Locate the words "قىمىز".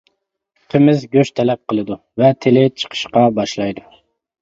0.75-1.03